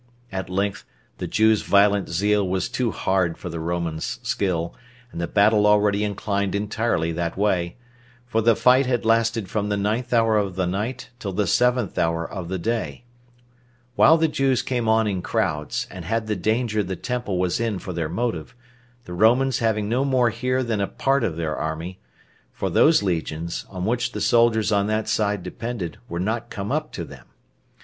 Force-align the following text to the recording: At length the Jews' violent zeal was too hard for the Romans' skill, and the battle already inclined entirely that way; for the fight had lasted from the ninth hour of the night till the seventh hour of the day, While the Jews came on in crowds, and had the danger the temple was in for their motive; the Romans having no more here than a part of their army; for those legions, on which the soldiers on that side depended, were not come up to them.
At 0.31 0.49
length 0.49 0.83
the 1.19 1.27
Jews' 1.27 1.61
violent 1.61 2.09
zeal 2.09 2.49
was 2.49 2.69
too 2.69 2.89
hard 2.89 3.37
for 3.37 3.49
the 3.49 3.59
Romans' 3.59 4.17
skill, 4.23 4.73
and 5.11 5.21
the 5.21 5.27
battle 5.27 5.67
already 5.67 6.03
inclined 6.03 6.55
entirely 6.55 7.11
that 7.11 7.37
way; 7.37 7.75
for 8.25 8.41
the 8.41 8.55
fight 8.55 8.87
had 8.87 9.05
lasted 9.05 9.47
from 9.47 9.69
the 9.69 9.77
ninth 9.77 10.11
hour 10.11 10.37
of 10.39 10.55
the 10.55 10.65
night 10.65 11.11
till 11.19 11.33
the 11.33 11.45
seventh 11.45 11.99
hour 11.99 12.27
of 12.27 12.47
the 12.49 12.57
day, 12.57 13.03
While 13.95 14.17
the 14.17 14.27
Jews 14.27 14.63
came 14.63 14.89
on 14.89 15.05
in 15.05 15.21
crowds, 15.21 15.85
and 15.91 16.03
had 16.03 16.25
the 16.25 16.35
danger 16.35 16.81
the 16.81 16.95
temple 16.95 17.37
was 17.37 17.59
in 17.59 17.77
for 17.77 17.93
their 17.93 18.09
motive; 18.09 18.55
the 19.03 19.13
Romans 19.13 19.59
having 19.59 19.87
no 19.87 20.03
more 20.03 20.31
here 20.31 20.63
than 20.63 20.81
a 20.81 20.87
part 20.87 21.23
of 21.23 21.35
their 21.35 21.55
army; 21.55 21.99
for 22.51 22.71
those 22.71 23.03
legions, 23.03 23.67
on 23.69 23.85
which 23.85 24.13
the 24.13 24.19
soldiers 24.19 24.71
on 24.71 24.87
that 24.87 25.07
side 25.07 25.43
depended, 25.43 25.99
were 26.09 26.19
not 26.19 26.49
come 26.49 26.71
up 26.71 26.91
to 26.93 27.05
them. 27.05 27.27